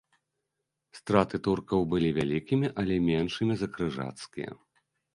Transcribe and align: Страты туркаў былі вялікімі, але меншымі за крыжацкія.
Страты 0.99 1.35
туркаў 1.49 1.79
былі 1.93 2.09
вялікімі, 2.21 2.67
але 2.85 3.01
меншымі 3.13 3.53
за 3.63 3.67
крыжацкія. 3.79 4.51